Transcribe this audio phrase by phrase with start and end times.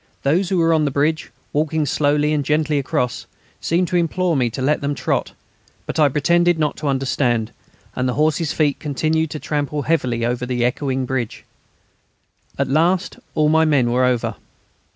[0.23, 3.27] Those who were on the bridge, walking slowly and gently across,
[3.59, 5.33] seemed to implore me to let them trot;
[5.85, 7.51] but I pretended not to understand,
[7.95, 11.45] and the horses' feet continued to trample heavily over the echoing bridge.
[12.57, 14.37] At last all my men were over.